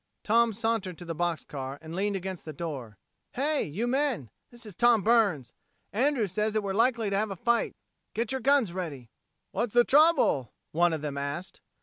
Tom 0.23 0.51
sauntered 0.51 0.97
to 0.97 1.05
the 1.05 1.13
box 1.13 1.43
car 1.45 1.77
and 1.79 1.95
leaned 1.95 2.15
against 2.15 2.43
the 2.43 2.53
door. 2.53 2.97
"Hey! 3.33 3.61
you 3.61 3.85
men! 3.85 4.31
This 4.49 4.65
is 4.65 4.73
Tom 4.73 5.03
Burns. 5.03 5.53
Andrews 5.93 6.31
says 6.31 6.53
that 6.53 6.63
we're 6.63 6.73
likely 6.73 7.11
to 7.11 7.15
have 7.17 7.29
a 7.29 7.35
fight. 7.35 7.75
Get 8.15 8.31
your 8.31 8.41
guns 8.41 8.73
ready." 8.73 9.11
"What's 9.51 9.75
the 9.75 9.83
trouble?" 9.83 10.53
one 10.71 10.91
of 10.91 11.01
them 11.03 11.19
asked. 11.19 11.61